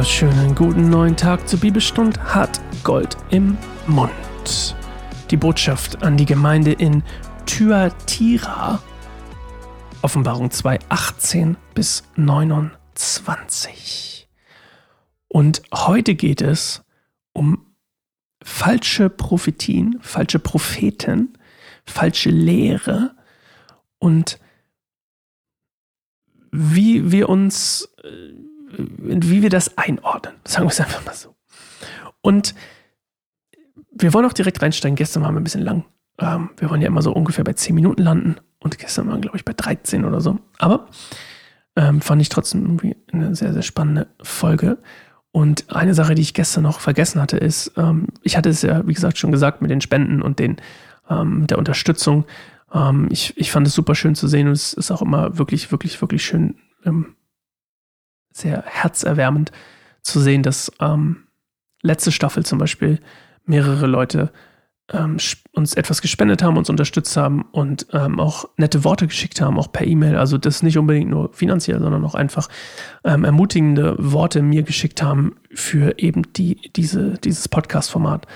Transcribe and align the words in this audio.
wunderschönen 0.00 0.54
guten 0.54 0.88
neuen 0.88 1.14
Tag 1.14 1.46
zur 1.46 1.60
Bibelstund 1.60 2.18
hat 2.24 2.58
Gold 2.84 3.18
im 3.28 3.58
Mund. 3.86 4.74
Die 5.30 5.36
Botschaft 5.36 6.02
an 6.02 6.16
die 6.16 6.24
Gemeinde 6.24 6.72
in 6.72 7.02
Thyatira. 7.44 8.82
Offenbarung 10.00 10.50
2, 10.50 10.78
18 10.88 11.58
bis 11.74 12.02
29. 12.16 14.26
Und 15.28 15.60
heute 15.70 16.14
geht 16.14 16.40
es 16.40 16.82
um 17.34 17.66
falsche 18.42 19.10
Prophetien, 19.10 19.98
falsche 20.00 20.38
Propheten, 20.38 21.34
falsche 21.84 22.30
Lehre 22.30 23.14
und 23.98 24.40
wie 26.52 27.12
wir 27.12 27.28
uns 27.28 27.86
äh, 28.02 28.48
wie 28.76 29.42
wir 29.42 29.50
das 29.50 29.76
einordnen. 29.76 30.34
Sagen 30.44 30.66
wir 30.66 30.70
es 30.70 30.80
einfach 30.80 31.04
mal 31.04 31.14
so. 31.14 31.34
Und 32.20 32.54
wir 33.92 34.12
wollen 34.12 34.26
auch 34.26 34.32
direkt 34.32 34.62
reinsteigen. 34.62 34.96
Gestern 34.96 35.22
waren 35.22 35.34
wir 35.34 35.40
ein 35.40 35.44
bisschen 35.44 35.62
lang. 35.62 35.84
Ähm, 36.18 36.50
wir 36.56 36.70
wollen 36.70 36.82
ja 36.82 36.88
immer 36.88 37.02
so 37.02 37.12
ungefähr 37.12 37.44
bei 37.44 37.52
10 37.52 37.74
Minuten 37.74 38.02
landen. 38.02 38.36
Und 38.60 38.78
gestern 38.78 39.06
waren 39.08 39.16
wir, 39.16 39.22
glaube 39.22 39.36
ich, 39.36 39.44
bei 39.44 39.52
13 39.52 40.04
oder 40.04 40.20
so. 40.20 40.38
Aber 40.58 40.88
ähm, 41.76 42.00
fand 42.00 42.20
ich 42.20 42.28
trotzdem 42.28 42.62
irgendwie 42.62 42.96
eine 43.12 43.34
sehr, 43.34 43.52
sehr 43.52 43.62
spannende 43.62 44.08
Folge. 44.22 44.78
Und 45.32 45.70
eine 45.70 45.94
Sache, 45.94 46.14
die 46.14 46.22
ich 46.22 46.34
gestern 46.34 46.64
noch 46.64 46.80
vergessen 46.80 47.20
hatte, 47.20 47.36
ist, 47.36 47.72
ähm, 47.76 48.08
ich 48.22 48.36
hatte 48.36 48.48
es 48.48 48.62
ja, 48.62 48.86
wie 48.86 48.94
gesagt, 48.94 49.18
schon 49.18 49.32
gesagt 49.32 49.62
mit 49.62 49.70
den 49.70 49.80
Spenden 49.80 50.22
und 50.22 50.38
den, 50.38 50.56
ähm, 51.08 51.46
der 51.46 51.58
Unterstützung. 51.58 52.26
Ähm, 52.72 53.08
ich, 53.10 53.36
ich 53.36 53.52
fand 53.52 53.66
es 53.66 53.74
super 53.74 53.94
schön 53.94 54.14
zu 54.14 54.26
sehen 54.26 54.48
und 54.48 54.54
es 54.54 54.72
ist 54.72 54.90
auch 54.90 55.02
immer 55.02 55.38
wirklich, 55.38 55.70
wirklich, 55.70 56.00
wirklich 56.00 56.24
schön, 56.24 56.56
ähm, 56.84 57.14
sehr 58.32 58.62
herzerwärmend 58.66 59.52
zu 60.02 60.20
sehen, 60.20 60.42
dass 60.42 60.72
ähm, 60.80 61.24
letzte 61.82 62.12
Staffel 62.12 62.44
zum 62.44 62.58
Beispiel 62.58 63.00
mehrere 63.44 63.86
Leute 63.86 64.32
ähm, 64.92 65.18
uns 65.52 65.74
etwas 65.74 66.02
gespendet 66.02 66.42
haben, 66.42 66.56
uns 66.56 66.70
unterstützt 66.70 67.16
haben 67.16 67.42
und 67.52 67.86
ähm, 67.92 68.18
auch 68.18 68.46
nette 68.56 68.84
Worte 68.84 69.06
geschickt 69.06 69.40
haben, 69.40 69.58
auch 69.58 69.70
per 69.70 69.86
E-Mail. 69.86 70.16
Also 70.16 70.38
das 70.38 70.62
nicht 70.62 70.78
unbedingt 70.78 71.10
nur 71.10 71.32
finanziell, 71.32 71.80
sondern 71.80 72.04
auch 72.04 72.14
einfach 72.14 72.48
ähm, 73.04 73.24
ermutigende 73.24 73.94
Worte 73.98 74.42
mir 74.42 74.62
geschickt 74.62 75.02
haben 75.02 75.36
für 75.52 75.98
eben 75.98 76.32
die, 76.32 76.70
diese, 76.74 77.18
dieses 77.18 77.48
Podcast-Format. 77.48 78.26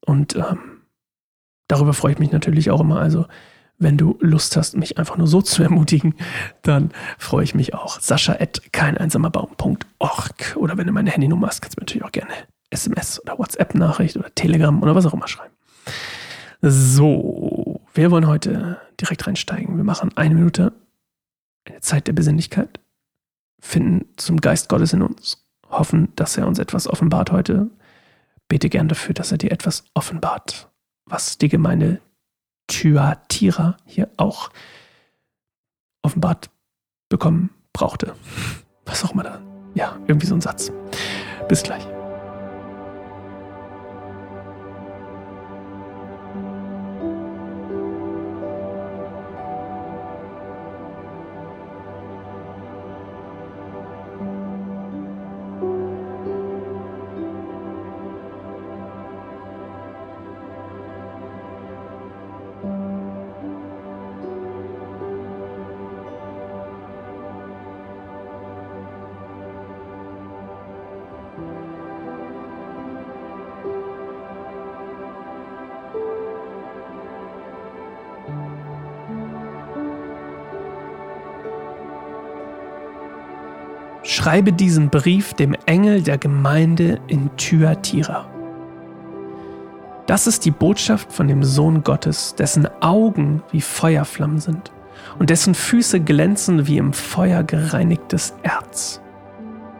Und 0.00 0.36
ähm, 0.36 0.58
darüber 1.68 1.92
freue 1.92 2.12
ich 2.12 2.18
mich 2.18 2.32
natürlich 2.32 2.70
auch 2.70 2.80
immer. 2.80 3.00
Also 3.00 3.26
wenn 3.78 3.96
du 3.96 4.16
Lust 4.20 4.56
hast, 4.56 4.76
mich 4.76 4.98
einfach 4.98 5.16
nur 5.16 5.26
so 5.26 5.42
zu 5.42 5.62
ermutigen, 5.62 6.14
dann 6.62 6.92
freue 7.18 7.44
ich 7.44 7.54
mich 7.54 7.74
auch. 7.74 8.00
Sascha 8.00 8.34
at 8.34 8.72
keineinsamerbaum.org 8.72 10.56
oder 10.56 10.76
wenn 10.76 10.86
du 10.86 10.92
meine 10.92 11.10
Handynummer 11.10 11.48
hast, 11.48 11.60
kannst 11.60 11.76
du 11.76 11.80
mir 11.80 11.84
natürlich 11.84 12.04
auch 12.04 12.12
gerne 12.12 12.32
SMS 12.70 13.20
oder 13.22 13.38
WhatsApp-Nachricht 13.38 14.16
oder 14.16 14.34
Telegram 14.34 14.82
oder 14.82 14.94
was 14.94 15.06
auch 15.06 15.14
immer 15.14 15.28
schreiben. 15.28 15.54
So, 16.62 17.80
wir 17.94 18.10
wollen 18.10 18.26
heute 18.26 18.80
direkt 19.00 19.26
reinsteigen. 19.26 19.76
Wir 19.76 19.84
machen 19.84 20.10
eine 20.16 20.34
Minute, 20.34 20.72
eine 21.66 21.80
Zeit 21.80 22.06
der 22.06 22.12
Besinnlichkeit, 22.14 22.80
finden 23.60 24.06
zum 24.16 24.40
Geist 24.40 24.68
Gottes 24.68 24.92
in 24.92 25.02
uns, 25.02 25.44
hoffen, 25.68 26.12
dass 26.16 26.36
er 26.36 26.46
uns 26.46 26.58
etwas 26.58 26.88
offenbart 26.88 27.30
heute. 27.30 27.68
Bete 28.48 28.70
gern 28.70 28.88
dafür, 28.88 29.12
dass 29.14 29.32
er 29.32 29.38
dir 29.38 29.52
etwas 29.52 29.84
offenbart, 29.94 30.70
was 31.04 31.36
die 31.36 31.48
Gemeinde 31.48 32.00
Thyatira 32.68 33.76
hier 33.84 34.10
auch 34.16 34.50
offenbart 36.02 36.50
bekommen 37.08 37.50
brauchte. 37.72 38.14
Was 38.84 39.04
auch 39.04 39.12
immer 39.12 39.22
da. 39.22 39.40
Ja, 39.74 39.96
irgendwie 40.06 40.26
so 40.26 40.34
ein 40.34 40.40
Satz. 40.40 40.72
Bis 41.48 41.62
gleich. 41.62 41.95
Schreibe 84.16 84.50
diesen 84.50 84.88
Brief 84.88 85.34
dem 85.34 85.54
Engel 85.66 86.00
der 86.00 86.16
Gemeinde 86.16 86.98
in 87.06 87.28
Thyatira. 87.36 88.24
Das 90.06 90.26
ist 90.26 90.46
die 90.46 90.50
Botschaft 90.50 91.12
von 91.12 91.28
dem 91.28 91.44
Sohn 91.44 91.84
Gottes, 91.84 92.34
dessen 92.34 92.66
Augen 92.80 93.42
wie 93.50 93.60
Feuerflammen 93.60 94.38
sind 94.38 94.72
und 95.18 95.28
dessen 95.28 95.54
Füße 95.54 96.00
glänzen 96.00 96.66
wie 96.66 96.78
im 96.78 96.94
Feuer 96.94 97.42
gereinigtes 97.42 98.32
Erz. 98.42 99.02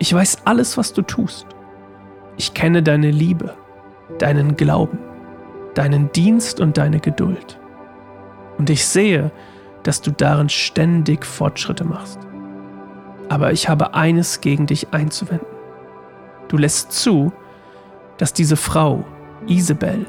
Ich 0.01 0.13
weiß 0.13 0.43
alles, 0.45 0.77
was 0.77 0.93
du 0.93 1.01
tust. 1.01 1.47
Ich 2.37 2.53
kenne 2.53 2.83
deine 2.83 3.13
Liebe, 3.13 3.55
deinen 4.19 4.55
Glauben, 4.55 4.99
deinen 5.73 6.13
Dienst 6.13 6.61
und 6.61 6.77
deine 6.77 7.01
Geduld. 7.01 7.59
Und 8.59 8.69
ich 8.69 8.85
sehe, 8.85 9.33
dass 9.83 10.03
du 10.03 10.11
darin 10.11 10.51
ständig 10.51 11.25
Fortschritte 11.25 11.85
machst. 11.85 12.26
Aber 13.29 13.53
ich 13.53 13.69
habe 13.69 13.95
eines 13.95 14.41
gegen 14.41 14.67
dich 14.67 14.93
einzuwenden. 14.93 15.47
Du 16.49 16.57
lässt 16.57 16.93
zu, 16.93 17.33
dass 18.19 18.33
diese 18.33 18.57
Frau, 18.57 19.05
Isabel, 19.47 20.07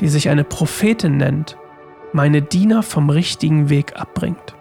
die 0.00 0.08
sich 0.08 0.28
eine 0.28 0.44
Prophetin 0.44 1.16
nennt, 1.16 1.56
meine 2.12 2.42
Diener 2.42 2.82
vom 2.82 3.10
richtigen 3.10 3.68
Weg 3.68 4.00
abbringt. 4.00 4.54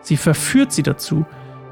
Sie 0.00 0.16
verführt 0.16 0.72
sie 0.72 0.82
dazu, 0.82 1.26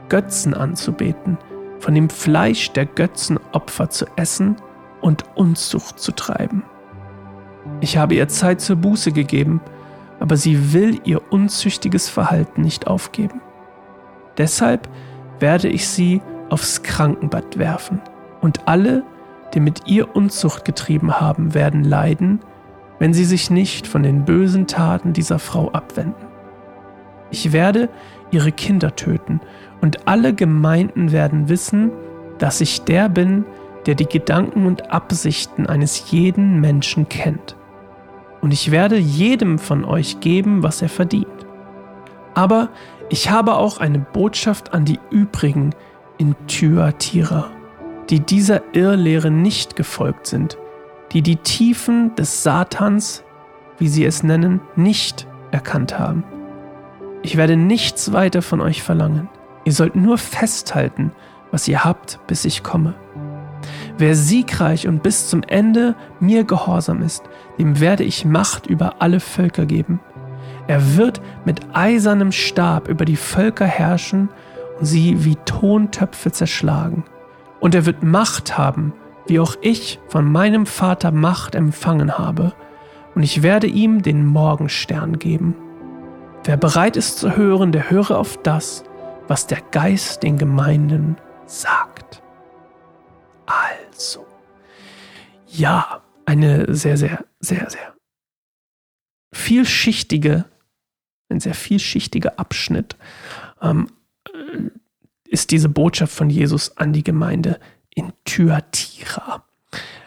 Götzen 0.08 0.54
anzubeten, 0.54 1.38
von 1.80 1.94
dem 1.94 2.10
Fleisch 2.10 2.72
der 2.72 2.86
Götzenopfer 2.86 3.88
zu 3.90 4.06
essen 4.16 4.56
und 5.00 5.24
Unzucht 5.34 5.98
zu 5.98 6.12
treiben. 6.12 6.62
Ich 7.80 7.96
habe 7.96 8.14
ihr 8.14 8.28
Zeit 8.28 8.60
zur 8.60 8.76
Buße 8.76 9.12
gegeben, 9.12 9.60
aber 10.20 10.36
sie 10.36 10.72
will 10.72 11.00
ihr 11.04 11.20
unzüchtiges 11.30 12.08
Verhalten 12.08 12.62
nicht 12.62 12.86
aufgeben. 12.86 13.40
Deshalb 14.36 14.88
werde 15.40 15.68
ich 15.68 15.88
sie 15.88 16.22
aufs 16.48 16.82
Krankenbett 16.82 17.58
werfen, 17.58 18.00
und 18.40 18.68
alle, 18.68 19.02
die 19.54 19.60
mit 19.60 19.86
ihr 19.86 20.14
Unzucht 20.14 20.64
getrieben 20.64 21.20
haben, 21.20 21.54
werden 21.54 21.84
leiden, 21.84 22.40
wenn 22.98 23.14
sie 23.14 23.24
sich 23.24 23.50
nicht 23.50 23.86
von 23.86 24.02
den 24.02 24.24
bösen 24.24 24.66
Taten 24.66 25.12
dieser 25.12 25.38
Frau 25.38 25.70
abwenden. 25.70 26.26
Ich 27.30 27.52
werde 27.52 27.88
ihre 28.30 28.52
Kinder 28.52 28.96
töten, 28.96 29.40
und 29.80 30.08
alle 30.08 30.34
Gemeinden 30.34 31.12
werden 31.12 31.48
wissen, 31.48 31.92
dass 32.38 32.60
ich 32.60 32.82
der 32.82 33.08
bin, 33.08 33.44
der 33.86 33.94
die 33.94 34.06
Gedanken 34.06 34.66
und 34.66 34.90
Absichten 34.90 35.66
eines 35.66 36.10
jeden 36.10 36.60
Menschen 36.60 37.08
kennt. 37.08 37.56
Und 38.40 38.52
ich 38.52 38.70
werde 38.70 38.96
jedem 38.96 39.58
von 39.58 39.84
euch 39.84 40.20
geben, 40.20 40.62
was 40.62 40.82
er 40.82 40.88
verdient. 40.88 41.37
Aber 42.38 42.68
ich 43.08 43.32
habe 43.32 43.56
auch 43.56 43.78
eine 43.78 43.98
Botschaft 43.98 44.72
an 44.72 44.84
die 44.84 45.00
übrigen 45.10 45.74
in 46.18 46.36
Thyatira, 46.46 47.50
die 48.10 48.20
dieser 48.20 48.62
Irrlehre 48.74 49.28
nicht 49.28 49.74
gefolgt 49.74 50.28
sind, 50.28 50.56
die 51.10 51.22
die 51.22 51.34
Tiefen 51.34 52.14
des 52.14 52.44
Satans, 52.44 53.24
wie 53.78 53.88
sie 53.88 54.04
es 54.04 54.22
nennen, 54.22 54.60
nicht 54.76 55.26
erkannt 55.50 55.98
haben. 55.98 56.22
Ich 57.22 57.36
werde 57.36 57.56
nichts 57.56 58.12
weiter 58.12 58.40
von 58.40 58.60
euch 58.60 58.84
verlangen. 58.84 59.28
Ihr 59.64 59.72
sollt 59.72 59.96
nur 59.96 60.16
festhalten, 60.16 61.10
was 61.50 61.66
ihr 61.66 61.82
habt, 61.82 62.20
bis 62.28 62.44
ich 62.44 62.62
komme. 62.62 62.94
Wer 63.96 64.14
siegreich 64.14 64.86
und 64.86 65.02
bis 65.02 65.28
zum 65.28 65.42
Ende 65.42 65.96
mir 66.20 66.44
gehorsam 66.44 67.02
ist, 67.02 67.24
dem 67.58 67.80
werde 67.80 68.04
ich 68.04 68.24
Macht 68.24 68.68
über 68.68 69.02
alle 69.02 69.18
Völker 69.18 69.66
geben. 69.66 69.98
Er 70.68 70.96
wird 70.96 71.20
mit 71.44 71.60
eisernem 71.72 72.30
Stab 72.30 72.88
über 72.88 73.04
die 73.04 73.16
Völker 73.16 73.64
herrschen 73.64 74.28
und 74.78 74.86
sie 74.86 75.24
wie 75.24 75.36
Tontöpfe 75.44 76.30
zerschlagen. 76.30 77.04
Und 77.58 77.74
er 77.74 77.86
wird 77.86 78.04
Macht 78.04 78.56
haben, 78.56 78.92
wie 79.26 79.40
auch 79.40 79.56
ich 79.60 79.98
von 80.08 80.30
meinem 80.30 80.66
Vater 80.66 81.10
Macht 81.10 81.54
empfangen 81.56 82.16
habe, 82.16 82.52
und 83.14 83.24
ich 83.24 83.42
werde 83.42 83.66
ihm 83.66 84.02
den 84.02 84.24
Morgenstern 84.24 85.18
geben. 85.18 85.56
Wer 86.44 86.56
bereit 86.56 86.96
ist 86.96 87.18
zu 87.18 87.36
hören, 87.36 87.72
der 87.72 87.90
höre 87.90 88.16
auf 88.16 88.36
das, 88.42 88.84
was 89.26 89.48
der 89.48 89.60
Geist 89.72 90.22
den 90.22 90.38
Gemeinden 90.38 91.16
sagt. 91.46 92.22
Ja, 95.48 96.02
eine 96.26 96.72
sehr, 96.74 96.96
sehr, 96.96 97.24
sehr, 97.40 97.68
sehr 97.68 97.94
vielschichtige, 99.32 100.44
ein 101.28 101.40
sehr 101.40 101.54
vielschichtiger 101.54 102.38
Abschnitt 102.38 102.96
ähm, 103.62 103.88
äh, 104.32 104.70
ist 105.28 105.50
diese 105.50 105.68
Botschaft 105.68 106.12
von 106.12 106.30
Jesus 106.30 106.76
an 106.76 106.92
die 106.92 107.04
Gemeinde 107.04 107.58
in 107.94 108.12
Thyatira. 108.24 109.44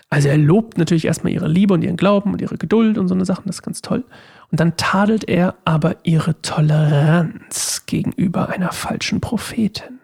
Also 0.10 0.28
er 0.28 0.38
lobt 0.38 0.78
natürlich 0.78 1.06
erstmal 1.06 1.32
ihre 1.32 1.48
Liebe 1.48 1.74
und 1.74 1.84
ihren 1.84 1.96
Glauben 1.96 2.34
und 2.34 2.42
ihre 2.42 2.58
Geduld 2.58 2.98
und 2.98 3.08
so 3.08 3.14
eine 3.14 3.24
Sachen, 3.24 3.44
das 3.46 3.58
ist 3.58 3.62
ganz 3.62 3.82
toll. 3.82 4.04
Und 4.52 4.60
dann 4.60 4.76
tadelt 4.76 5.30
er 5.30 5.56
aber 5.64 5.96
ihre 6.04 6.42
Toleranz 6.42 7.84
gegenüber 7.86 8.50
einer 8.50 8.74
falschen 8.74 9.22
Prophetin. 9.22 10.00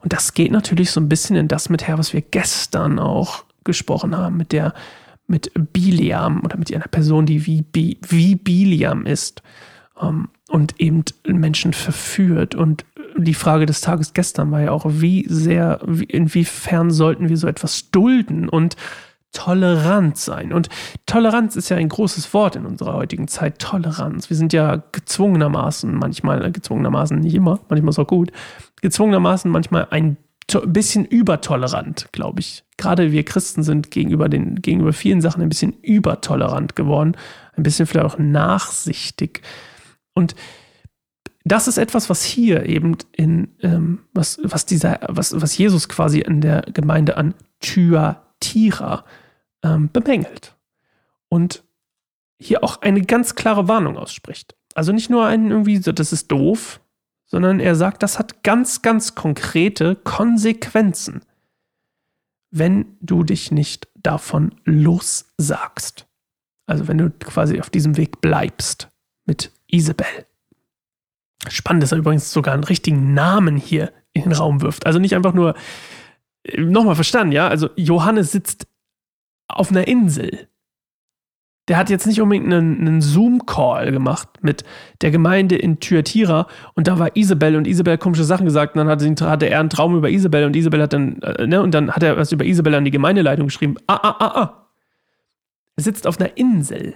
Und 0.00 0.12
das 0.12 0.34
geht 0.34 0.52
natürlich 0.52 0.90
so 0.90 1.00
ein 1.00 1.08
bisschen 1.08 1.36
in 1.36 1.48
das 1.48 1.70
mit 1.70 1.88
her, 1.88 1.96
was 1.96 2.12
wir 2.12 2.20
gestern 2.20 2.98
auch 2.98 3.44
gesprochen 3.64 4.14
haben, 4.14 4.36
mit 4.36 4.52
der, 4.52 4.74
mit 5.26 5.50
Biliam 5.72 6.42
oder 6.44 6.58
mit 6.58 6.74
einer 6.74 6.88
Person, 6.88 7.24
die 7.24 7.46
wie, 7.46 7.64
wie 7.72 8.34
Biliam 8.34 9.06
ist 9.06 9.42
und 9.94 10.80
eben 10.80 11.04
Menschen 11.26 11.72
verführt. 11.72 12.54
Und 12.54 12.84
die 13.16 13.34
Frage 13.34 13.66
des 13.66 13.80
Tages 13.80 14.12
gestern 14.12 14.50
war 14.50 14.60
ja 14.60 14.72
auch, 14.72 14.84
wie 14.88 15.26
sehr, 15.28 15.80
inwiefern 16.08 16.90
sollten 16.90 17.28
wir 17.28 17.36
so 17.36 17.46
etwas 17.46 17.90
dulden 17.90 18.48
und 18.48 18.76
tolerant 19.32 20.16
sein. 20.16 20.52
Und 20.52 20.68
Toleranz 21.06 21.56
ist 21.56 21.68
ja 21.68 21.76
ein 21.76 21.88
großes 21.88 22.32
Wort 22.32 22.56
in 22.56 22.66
unserer 22.66 22.94
heutigen 22.94 23.28
Zeit. 23.28 23.58
Toleranz. 23.58 24.30
Wir 24.30 24.36
sind 24.36 24.52
ja 24.52 24.82
gezwungenermaßen, 24.92 25.92
manchmal, 25.92 26.50
gezwungenermaßen 26.50 27.18
nicht 27.18 27.34
immer, 27.34 27.60
manchmal 27.68 27.90
ist 27.90 27.98
auch 27.98 28.06
gut, 28.06 28.32
gezwungenermaßen 28.80 29.50
manchmal 29.50 29.88
ein 29.90 30.16
bisschen 30.66 31.04
übertolerant, 31.04 32.08
glaube 32.12 32.40
ich. 32.40 32.64
Gerade 32.76 33.12
wir 33.12 33.24
Christen 33.24 33.62
sind 33.62 33.90
gegenüber, 33.90 34.28
den, 34.28 34.56
gegenüber 34.62 34.92
vielen 34.92 35.20
Sachen 35.20 35.42
ein 35.42 35.48
bisschen 35.48 35.72
übertolerant 35.82 36.76
geworden, 36.76 37.16
ein 37.56 37.62
bisschen 37.62 37.86
vielleicht 37.86 38.06
auch 38.06 38.18
nachsichtig. 38.18 39.42
Und 40.14 40.34
das 41.44 41.68
ist 41.68 41.76
etwas, 41.76 42.08
was 42.08 42.24
hier 42.24 42.66
eben 42.66 42.96
in, 43.12 43.54
ähm, 43.60 44.04
was, 44.14 44.38
was 44.42 44.64
dieser, 44.64 45.00
was, 45.08 45.38
was 45.40 45.56
Jesus 45.58 45.88
quasi 45.88 46.20
in 46.20 46.40
der 46.40 46.62
Gemeinde 46.72 47.16
an 47.16 47.34
Thyatira 47.60 49.04
ähm, 49.62 49.90
bemängelt. 49.92 50.56
Und 51.28 51.64
hier 52.38 52.64
auch 52.64 52.80
eine 52.82 53.02
ganz 53.02 53.34
klare 53.34 53.68
Warnung 53.68 53.96
ausspricht. 53.96 54.54
Also 54.74 54.92
nicht 54.92 55.10
nur 55.10 55.26
ein 55.26 55.50
irgendwie, 55.50 55.76
so, 55.76 55.92
das 55.92 56.12
ist 56.12 56.30
doof, 56.32 56.80
sondern 57.26 57.60
er 57.60 57.74
sagt, 57.74 58.02
das 58.02 58.18
hat 58.18 58.42
ganz, 58.42 58.82
ganz 58.82 59.14
konkrete 59.14 59.96
Konsequenzen, 59.96 61.22
wenn 62.50 62.96
du 63.00 63.22
dich 63.22 63.50
nicht 63.50 63.88
davon 63.94 64.54
lossagst. 64.64 66.06
Also 66.66 66.88
wenn 66.88 66.98
du 66.98 67.10
quasi 67.10 67.60
auf 67.60 67.70
diesem 67.70 67.96
Weg 67.96 68.20
bleibst 68.20 68.88
mit 69.26 69.50
Isabel. 69.74 70.06
Spannend, 71.48 71.82
dass 71.82 71.92
er 71.92 71.98
übrigens 71.98 72.32
sogar 72.32 72.54
einen 72.54 72.64
richtigen 72.64 73.12
Namen 73.12 73.56
hier 73.56 73.92
in 74.12 74.22
den 74.22 74.32
Raum 74.32 74.62
wirft. 74.62 74.86
Also 74.86 74.98
nicht 74.98 75.14
einfach 75.14 75.34
nur, 75.34 75.54
äh, 76.44 76.60
nochmal 76.60 76.94
verstanden, 76.94 77.32
ja, 77.32 77.48
also 77.48 77.68
Johannes 77.76 78.32
sitzt 78.32 78.66
auf 79.48 79.70
einer 79.70 79.86
Insel. 79.86 80.48
Der 81.68 81.78
hat 81.78 81.88
jetzt 81.88 82.06
nicht 82.06 82.20
unbedingt 82.20 82.46
einen, 82.46 82.80
einen 82.80 83.00
Zoom-Call 83.00 83.90
gemacht 83.90 84.28
mit 84.42 84.64
der 85.00 85.10
Gemeinde 85.10 85.56
in 85.56 85.80
Thyatira 85.80 86.46
und 86.74 86.86
da 86.88 86.98
war 86.98 87.16
Isabel 87.16 87.56
und 87.56 87.66
Isabel 87.66 87.94
hat 87.94 88.00
komische 88.00 88.24
Sachen 88.24 88.44
gesagt 88.44 88.76
und 88.76 88.86
dann 88.86 88.88
hatte, 88.88 89.30
hatte 89.30 89.48
er 89.48 89.60
einen 89.60 89.70
Traum 89.70 89.96
über 89.96 90.10
Isabel 90.10 90.44
und 90.44 90.56
Isabel 90.56 90.82
hat 90.82 90.92
dann, 90.92 91.20
äh, 91.22 91.46
ne, 91.46 91.62
und 91.62 91.72
dann 91.72 91.90
hat 91.90 92.02
er 92.02 92.16
was 92.16 92.32
über 92.32 92.44
Isabel 92.44 92.74
an 92.74 92.84
die 92.84 92.90
Gemeindeleitung 92.90 93.46
geschrieben. 93.46 93.76
Ah, 93.86 93.98
ah, 94.02 94.16
ah, 94.18 94.40
ah. 94.40 94.68
Er 95.76 95.82
sitzt 95.82 96.06
auf 96.06 96.20
einer 96.20 96.36
Insel. 96.36 96.94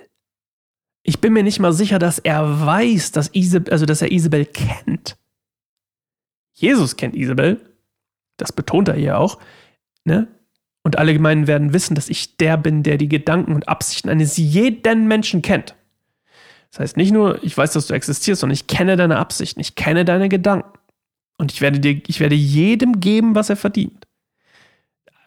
Ich 1.02 1.20
bin 1.20 1.32
mir 1.32 1.42
nicht 1.42 1.58
mal 1.58 1.72
sicher, 1.72 1.98
dass 1.98 2.18
er 2.18 2.66
weiß, 2.66 3.12
dass 3.12 3.30
Isabel, 3.34 3.72
also 3.72 3.86
dass 3.86 4.02
er 4.02 4.12
Isabel 4.12 4.44
kennt. 4.44 5.16
Jesus 6.52 6.96
kennt 6.96 7.14
Isabel. 7.14 7.60
Das 8.36 8.52
betont 8.52 8.88
er 8.88 8.94
hier 8.94 9.18
auch. 9.18 9.38
Ne? 10.04 10.28
Und 10.82 10.98
alle 10.98 11.12
Gemeinden 11.12 11.46
werden 11.46 11.72
wissen, 11.72 11.94
dass 11.94 12.08
ich 12.08 12.36
der 12.36 12.56
bin, 12.56 12.82
der 12.82 12.98
die 12.98 13.08
Gedanken 13.08 13.54
und 13.54 13.68
Absichten 13.68 14.08
eines 14.08 14.36
jeden 14.36 15.06
Menschen 15.06 15.42
kennt. 15.42 15.74
Das 16.70 16.80
heißt 16.80 16.96
nicht 16.96 17.12
nur, 17.12 17.42
ich 17.44 17.56
weiß, 17.56 17.72
dass 17.72 17.86
du 17.86 17.94
existierst, 17.94 18.40
sondern 18.40 18.54
ich 18.54 18.66
kenne 18.66 18.96
deine 18.96 19.18
Absichten, 19.18 19.60
ich 19.60 19.74
kenne 19.74 20.04
deine 20.04 20.28
Gedanken. 20.28 20.78
Und 21.38 21.52
ich 21.52 21.60
werde 21.60 21.78
dir, 21.78 22.02
ich 22.06 22.20
werde 22.20 22.34
jedem 22.34 23.00
geben, 23.00 23.34
was 23.34 23.48
er 23.48 23.56
verdient. 23.56 24.07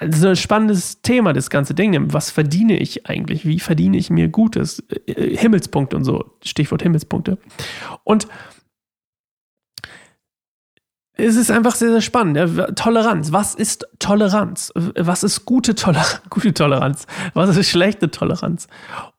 Ist 0.01 0.25
ein 0.25 0.35
spannendes 0.35 1.01
Thema, 1.03 1.31
das 1.31 1.51
ganze 1.51 1.75
Ding. 1.75 2.11
Was 2.11 2.31
verdiene 2.31 2.77
ich 2.77 3.07
eigentlich? 3.07 3.45
Wie 3.45 3.59
verdiene 3.59 3.97
ich 3.97 4.09
mir 4.09 4.29
Gutes? 4.29 4.83
Äh, 5.05 5.37
Himmelspunkte 5.37 5.95
und 5.95 6.03
so. 6.05 6.37
Stichwort 6.43 6.81
Himmelspunkte. 6.81 7.37
Und 8.03 8.27
es 11.13 11.35
ist 11.35 11.51
einfach 11.51 11.75
sehr, 11.75 11.91
sehr 11.91 12.01
spannend. 12.01 12.37
Toleranz. 12.75 13.31
Was 13.31 13.53
ist 13.53 13.87
Toleranz? 13.99 14.71
Was 14.75 15.23
ist 15.23 15.45
gute, 15.45 15.75
Toler 15.75 16.05
gute 16.31 16.53
Toleranz? 16.53 17.05
Was 17.35 17.55
ist 17.55 17.69
schlechte 17.69 18.09
Toleranz? 18.09 18.67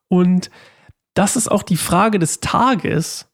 Und 0.09 0.51
das 1.15 1.37
ist 1.37 1.49
auch 1.49 1.63
die 1.63 1.77
Frage 1.77 2.19
des 2.19 2.41
Tages. 2.41 3.29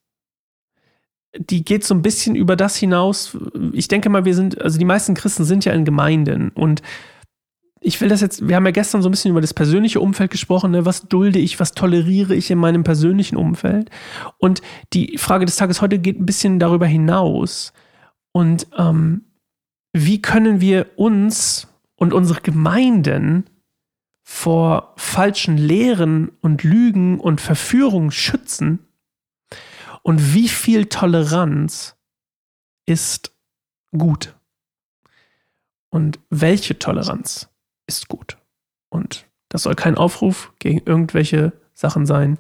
Die 1.35 1.65
geht 1.65 1.85
so 1.85 1.95
ein 1.95 2.03
bisschen 2.03 2.35
über 2.37 2.57
das 2.57 2.77
hinaus. 2.77 3.39
Ich 3.73 3.89
denke 3.89 4.11
mal, 4.11 4.27
wir 4.27 4.35
sind, 4.35 4.61
also 4.61 4.79
die 4.79 4.85
meisten 4.85 5.15
Christen 5.15 5.45
sind 5.45 5.65
ja 5.65 5.73
in 5.73 5.87
Gemeinden 5.87 6.51
und 6.51 6.83
ich 7.81 8.01
will 8.01 8.09
das 8.09 8.21
jetzt, 8.21 8.47
wir 8.47 8.57
haben 8.57 8.65
ja 8.65 8.73
gestern 8.73 9.03
so 9.03 9.09
ein 9.09 9.13
bisschen 9.13 9.31
über 9.31 9.41
das 9.41 9.55
persönliche 9.55 10.01
Umfeld 10.01 10.31
gesprochen, 10.31 10.73
ne? 10.73 10.85
was 10.85 11.03
dulde 11.03 11.39
ich, 11.39 11.61
was 11.61 11.73
toleriere 11.73 12.35
ich 12.35 12.51
in 12.51 12.59
meinem 12.59 12.85
persönlichen 12.85 13.37
Umfeld. 13.37 13.91
Und 14.39 14.63
die 14.93 15.17
Frage 15.19 15.45
des 15.45 15.57
Tages 15.57 15.81
heute 15.81 15.99
geht 15.99 16.19
ein 16.19 16.27
bisschen 16.27 16.59
darüber 16.59 16.87
hinaus. 16.87 17.73
Und 18.33 18.67
ähm, 18.77 19.25
wie 19.93 20.21
können 20.21 20.61
wir 20.61 20.87
uns 20.97 21.69
und 21.97 22.13
unsere 22.13 22.41
Gemeinden 22.41 23.49
vor 24.23 24.95
falschen 24.97 25.57
Lehren 25.57 26.33
und 26.41 26.65
Lügen 26.65 27.21
und 27.21 27.41
Verführungen 27.41 28.11
schützen? 28.11 28.81
Und 30.03 30.35
wie 30.35 30.49
viel 30.49 30.87
Toleranz 30.87 31.97
ist 32.87 33.33
gut? 33.97 34.35
Und 35.91 36.19
welche 36.29 36.79
Toleranz 36.79 37.49
ist 37.89 38.09
gut? 38.09 38.39
Und 38.91 39.27
das 39.49 39.65
soll 39.65 39.75
kein 39.75 39.97
Aufruf 39.97 40.53
gegen 40.61 40.81
irgendwelche 40.85 41.53
Sachen 41.75 42.07
sein, 42.07 42.39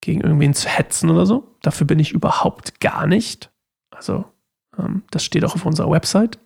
gegen 0.00 0.20
irgendwen 0.20 0.54
zu 0.54 0.68
hetzen 0.68 1.10
oder 1.10 1.26
so. 1.26 1.56
Dafür 1.62 1.86
bin 1.86 1.98
ich 1.98 2.12
überhaupt 2.12 2.80
gar 2.80 3.06
nicht. 3.06 3.50
Also 3.90 4.24
ähm, 4.78 5.02
das 5.10 5.24
steht 5.24 5.44
auch 5.44 5.54
auf 5.54 5.66
unserer 5.66 5.90
Website 5.90 6.38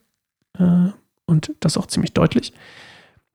äh, 0.59 0.89
und 1.27 1.55
das 1.61 1.77
auch 1.77 1.87
ziemlich 1.87 2.13
deutlich, 2.15 2.53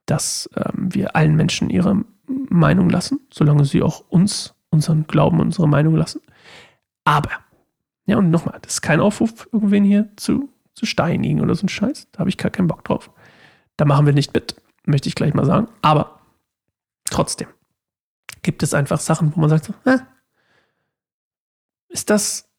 dass 0.06 0.50
ähm, 0.56 0.94
wir 0.94 1.16
allen 1.16 1.36
Menschen 1.36 1.70
ihre 1.70 2.04
Meinung 2.28 2.90
lassen, 2.90 3.20
solange 3.32 3.66
sie 3.66 3.82
auch 3.82 4.04
uns, 4.10 4.56
unseren 4.70 5.06
Glauben, 5.08 5.40
unsere 5.40 5.68
Meinung 5.68 5.96
lassen. 5.96 6.22
Aber, 7.04 7.32
ja, 8.08 8.18
und 8.18 8.32
nochmal, 8.32 8.60
das 8.62 8.76
ist 8.76 8.82
kein 8.82 9.00
Aufruf, 9.00 9.48
irgendwen 9.52 9.84
hier 9.84 10.10
zu, 10.16 10.50
zu 10.74 10.86
steinigen 10.86 11.42
oder 11.42 11.54
so 11.56 11.66
ein 11.66 11.70
Scheiß. 11.70 12.08
Da 12.12 12.20
habe 12.20 12.30
ich 12.30 12.38
gar 12.38 12.52
keinen 12.52 12.68
Bock 12.68 12.84
drauf. 12.84 13.12
Da 13.78 13.86
machen 13.86 14.06
wir 14.06 14.14
nicht 14.14 14.34
mit, 14.34 14.56
möchte 14.86 15.10
ich 15.10 15.15
gleich 15.15 15.34
mal 15.34 15.46
sagen. 15.46 15.68
Aber 15.82 16.20
trotzdem 17.06 17.48
gibt 18.42 18.63
es 18.63 18.74
einfach 18.74 19.00
Sachen, 19.00 19.36
wo 19.36 19.42
man 19.42 19.50
sagt, 19.50 19.72
äh, 19.86 19.98
ist 21.89 22.10
das 22.10 22.50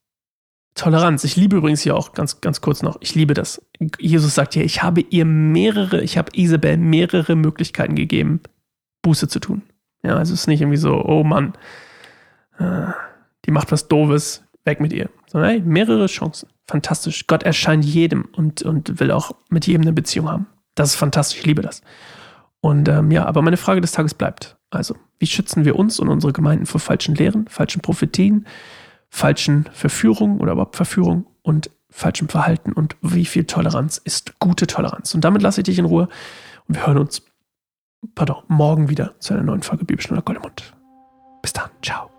Toleranz. 0.74 1.24
Ich 1.24 1.36
liebe 1.36 1.56
übrigens 1.56 1.80
hier 1.80 1.96
auch 1.96 2.12
ganz, 2.12 2.40
ganz 2.40 2.60
kurz 2.60 2.82
noch. 2.82 2.98
Ich 3.00 3.14
liebe 3.14 3.34
das. 3.34 3.62
Jesus 3.98 4.34
sagt 4.34 4.54
hier, 4.54 4.64
ich 4.64 4.82
habe 4.82 5.00
ihr 5.00 5.24
mehrere, 5.24 6.02
ich 6.02 6.18
habe 6.18 6.30
Isabel 6.34 6.76
mehrere 6.76 7.34
Möglichkeiten 7.34 7.94
gegeben, 7.94 8.40
Buße 9.02 9.28
zu 9.28 9.40
tun. 9.40 9.62
Ja, 10.02 10.16
also 10.16 10.34
es 10.34 10.40
ist 10.40 10.46
nicht 10.46 10.60
irgendwie 10.60 10.76
so, 10.76 11.02
oh 11.04 11.24
Mann, 11.24 11.54
äh, 12.58 12.86
die 13.44 13.50
macht 13.50 13.72
was 13.72 13.88
Doofes, 13.88 14.44
weg 14.64 14.80
mit 14.80 14.92
ihr. 14.92 15.08
Sondern 15.28 15.50
hey, 15.50 15.60
mehrere 15.60 16.06
Chancen. 16.06 16.48
Fantastisch. 16.68 17.26
Gott 17.26 17.42
erscheint 17.42 17.84
jedem 17.84 18.28
und, 18.36 18.62
und 18.62 19.00
will 19.00 19.10
auch 19.12 19.32
mit 19.48 19.66
jedem 19.66 19.82
eine 19.82 19.92
Beziehung 19.92 20.28
haben. 20.28 20.46
Das 20.74 20.90
ist 20.90 20.96
fantastisch. 20.96 21.38
Ich 21.38 21.46
liebe 21.46 21.62
das. 21.62 21.80
Und 22.60 22.88
ähm, 22.88 23.10
ja, 23.10 23.26
aber 23.26 23.42
meine 23.42 23.56
Frage 23.56 23.80
des 23.80 23.92
Tages 23.92 24.14
bleibt. 24.14 24.56
Also, 24.70 24.96
wie 25.18 25.26
schützen 25.26 25.64
wir 25.64 25.76
uns 25.76 26.00
und 26.00 26.08
unsere 26.08 26.32
Gemeinden 26.32 26.66
vor 26.66 26.80
falschen 26.80 27.14
Lehren, 27.14 27.46
falschen 27.48 27.80
Prophetien? 27.80 28.46
falschen 29.08 29.64
Verführung 29.72 30.40
oder 30.40 30.52
überhaupt 30.52 30.76
Verführung 30.76 31.26
und 31.42 31.70
falschem 31.88 32.28
Verhalten 32.28 32.72
und 32.72 32.96
wie 33.00 33.24
viel 33.24 33.44
Toleranz 33.44 33.98
ist 33.98 34.38
gute 34.38 34.66
Toleranz. 34.66 35.14
Und 35.14 35.24
damit 35.24 35.42
lasse 35.42 35.60
ich 35.60 35.64
dich 35.64 35.78
in 35.78 35.86
Ruhe 35.86 36.08
und 36.68 36.74
wir 36.74 36.86
hören 36.86 36.98
uns 36.98 37.22
pardon, 38.14 38.42
morgen 38.48 38.88
wieder 38.88 39.14
zu 39.20 39.34
einer 39.34 39.42
neuen 39.42 39.62
Folge 39.62 39.84
Bibelstunde 39.84 40.22
Goldemund. 40.22 40.74
Bis 41.42 41.52
dann, 41.52 41.70
ciao. 41.82 42.15